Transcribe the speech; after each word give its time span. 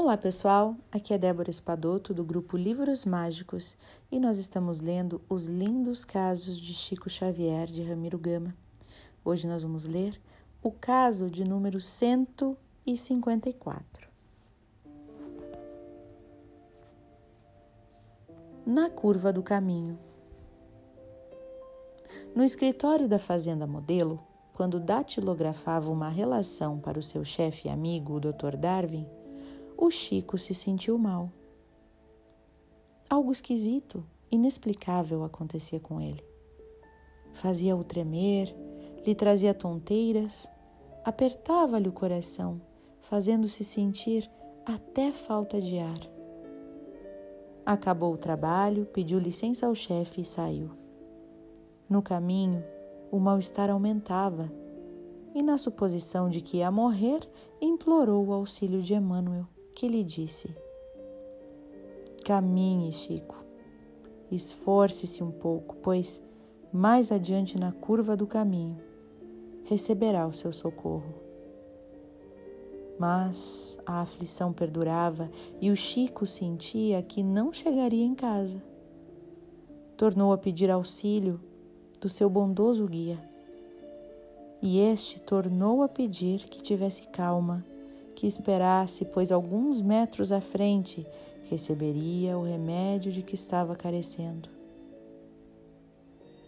Olá 0.00 0.16
pessoal, 0.16 0.76
aqui 0.92 1.12
é 1.12 1.18
Débora 1.18 1.50
Espadoto 1.50 2.14
do 2.14 2.22
grupo 2.22 2.56
Livros 2.56 3.04
Mágicos 3.04 3.76
e 4.12 4.20
nós 4.20 4.38
estamos 4.38 4.80
lendo 4.80 5.20
Os 5.28 5.48
Lindos 5.48 6.04
Casos 6.04 6.56
de 6.56 6.72
Chico 6.72 7.10
Xavier 7.10 7.66
de 7.66 7.82
Ramiro 7.82 8.16
Gama. 8.16 8.54
Hoje 9.24 9.48
nós 9.48 9.64
vamos 9.64 9.86
ler 9.86 10.20
o 10.62 10.70
caso 10.70 11.28
de 11.28 11.42
número 11.42 11.80
154. 11.80 14.08
Na 18.64 18.88
curva 18.88 19.32
do 19.32 19.42
caminho. 19.42 19.98
No 22.36 22.44
escritório 22.44 23.08
da 23.08 23.18
Fazenda 23.18 23.66
Modelo, 23.66 24.20
quando 24.54 24.78
datilografava 24.78 25.90
uma 25.90 26.08
relação 26.08 26.78
para 26.78 27.00
o 27.00 27.02
seu 27.02 27.24
chefe 27.24 27.66
e 27.66 27.70
amigo, 27.70 28.14
o 28.14 28.20
Dr. 28.20 28.54
Darwin, 28.56 29.04
o 29.80 29.92
Chico 29.92 30.36
se 30.36 30.52
sentiu 30.54 30.98
mal. 30.98 31.30
Algo 33.08 33.30
esquisito, 33.30 34.04
inexplicável 34.28 35.22
acontecia 35.22 35.78
com 35.78 36.00
ele. 36.00 36.22
Fazia-o 37.32 37.84
tremer, 37.84 38.52
lhe 39.06 39.14
trazia 39.14 39.54
tonteiras, 39.54 40.50
apertava-lhe 41.04 41.88
o 41.88 41.92
coração, 41.92 42.60
fazendo-se 43.00 43.64
sentir 43.64 44.28
até 44.66 45.12
falta 45.12 45.60
de 45.60 45.78
ar. 45.78 46.00
Acabou 47.64 48.14
o 48.14 48.18
trabalho, 48.18 48.84
pediu 48.84 49.20
licença 49.20 49.66
ao 49.68 49.76
chefe 49.76 50.22
e 50.22 50.24
saiu. 50.24 50.70
No 51.88 52.02
caminho, 52.02 52.64
o 53.12 53.20
mal-estar 53.20 53.70
aumentava 53.70 54.52
e, 55.32 55.40
na 55.40 55.56
suposição 55.56 56.28
de 56.28 56.40
que 56.40 56.56
ia 56.56 56.70
morrer, 56.70 57.20
implorou 57.60 58.26
o 58.26 58.32
auxílio 58.32 58.82
de 58.82 58.94
Emmanuel, 58.94 59.46
que 59.78 59.86
lhe 59.86 60.02
disse: 60.02 60.50
Caminhe, 62.24 62.90
Chico, 62.90 63.36
esforce-se 64.28 65.22
um 65.22 65.30
pouco, 65.30 65.76
pois 65.76 66.20
mais 66.72 67.12
adiante 67.12 67.56
na 67.56 67.70
curva 67.70 68.16
do 68.16 68.26
caminho 68.26 68.76
receberá 69.66 70.26
o 70.26 70.32
seu 70.32 70.52
socorro. 70.52 71.14
Mas 72.98 73.78
a 73.86 74.00
aflição 74.00 74.52
perdurava 74.52 75.30
e 75.60 75.70
o 75.70 75.76
Chico 75.76 76.26
sentia 76.26 77.00
que 77.00 77.22
não 77.22 77.52
chegaria 77.52 78.04
em 78.04 78.16
casa. 78.16 78.60
Tornou 79.96 80.32
a 80.32 80.38
pedir 80.38 80.72
auxílio 80.72 81.40
do 82.00 82.08
seu 82.08 82.28
bondoso 82.28 82.84
guia. 82.84 83.22
E 84.60 84.80
este 84.80 85.20
tornou 85.20 85.84
a 85.84 85.88
pedir 85.88 86.48
que 86.48 86.60
tivesse 86.60 87.06
calma, 87.06 87.64
que 88.18 88.26
esperasse, 88.26 89.04
pois 89.04 89.30
alguns 89.30 89.80
metros 89.80 90.32
à 90.32 90.40
frente 90.40 91.06
receberia 91.48 92.36
o 92.36 92.42
remédio 92.42 93.12
de 93.12 93.22
que 93.22 93.36
estava 93.36 93.76
carecendo. 93.76 94.48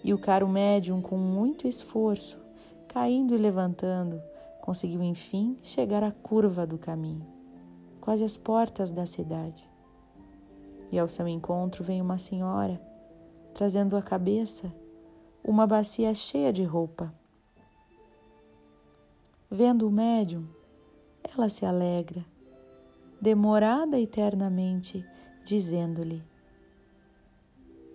E 0.02 0.12
o 0.12 0.18
caro 0.18 0.48
médium, 0.48 1.00
com 1.00 1.16
muito 1.16 1.68
esforço, 1.68 2.36
caindo 2.88 3.36
e 3.36 3.38
levantando, 3.38 4.20
conseguiu 4.60 5.00
enfim 5.00 5.56
chegar 5.62 6.02
à 6.02 6.10
curva 6.10 6.66
do 6.66 6.76
caminho, 6.76 7.24
quase 8.00 8.24
às 8.24 8.36
portas 8.36 8.90
da 8.90 9.06
cidade. 9.06 9.64
E 10.90 10.98
ao 10.98 11.06
seu 11.06 11.28
encontro 11.28 11.84
vem 11.84 12.02
uma 12.02 12.18
senhora, 12.18 12.80
trazendo 13.54 13.96
a 13.96 14.02
cabeça 14.02 14.74
uma 15.44 15.68
bacia 15.68 16.12
cheia 16.14 16.52
de 16.52 16.64
roupa. 16.64 17.14
Vendo 19.48 19.86
o 19.86 19.90
médium, 19.92 20.48
ela 21.34 21.48
se 21.48 21.64
alegra, 21.64 22.24
demorada 23.20 23.98
eternamente, 23.98 25.04
dizendo-lhe: 25.44 26.22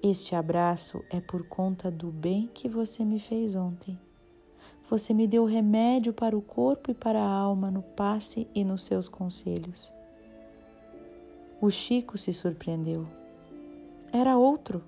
Este 0.01 0.35
abraço 0.35 1.03
é 1.09 1.19
por 1.19 1.47
conta 1.47 1.89
do 1.89 2.11
bem 2.11 2.49
que 2.53 2.69
você 2.69 3.03
me 3.03 3.19
fez 3.19 3.55
ontem. 3.55 3.99
Você 4.89 5.13
me 5.13 5.27
deu 5.27 5.45
remédio 5.45 6.13
para 6.13 6.37
o 6.37 6.41
corpo 6.41 6.91
e 6.91 6.93
para 6.93 7.19
a 7.19 7.27
alma 7.27 7.71
no 7.71 7.81
passe 7.81 8.47
e 8.53 8.63
nos 8.63 8.83
seus 8.83 9.09
conselhos. 9.09 9.91
O 11.59 11.71
Chico 11.71 12.17
se 12.17 12.31
surpreendeu. 12.31 13.07
Era 14.13 14.37
outro 14.37 14.83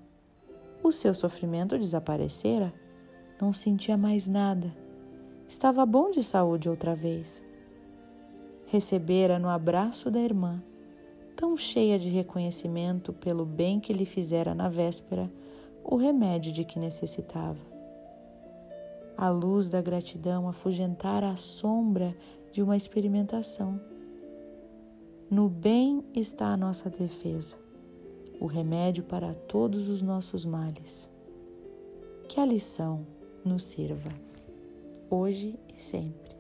o 0.84 0.92
seu 0.92 1.14
sofrimento 1.14 1.78
desaparecera, 1.78 2.74
não 3.42 3.52
sentia 3.52 3.98
mais 3.98 4.28
nada. 4.28 4.74
Estava 5.48 5.86
bom 5.86 6.12
de 6.12 6.24
saúde 6.24 6.70
outra 6.70 6.96
vez. 6.96 7.44
Recebera 8.68 9.40
no 9.40 9.50
abraço 9.50 10.12
da 10.12 10.20
irmã, 10.20 10.62
tão 11.36 11.58
cheia 11.58 11.98
de 11.98 12.10
reconhecimento 12.10 13.12
pelo 13.12 13.46
bem 13.46 13.80
que 13.80 13.92
lhe 13.92 14.06
fizera 14.06 14.54
na 14.54 14.70
véspera, 14.70 15.32
o 15.84 15.96
remédio 15.96 16.52
de 16.52 16.64
que 16.64 16.78
necessitava. 16.78 17.60
A 19.18 19.30
luz 19.30 19.70
da 19.70 19.82
gratidão 19.82 20.48
afugentara 20.48 21.32
a 21.32 21.36
sombra 21.36 22.16
de 22.52 22.62
uma 22.62 22.78
experimentação. 22.78 23.82
No 25.30 25.50
bem 25.50 26.04
está 26.14 26.48
a 26.48 26.58
nossa 26.58 26.90
defesa 26.90 27.58
o 28.40 28.46
remédio 28.46 29.04
para 29.04 29.34
todos 29.34 29.90
os 29.90 30.02
nossos 30.02 30.46
males. 30.46 31.10
Que 32.28 32.40
a 32.40 32.46
lição 32.46 33.06
nos 33.44 33.64
sirva, 33.64 34.10
hoje 35.10 35.58
e 35.76 35.82
sempre. 35.82 36.37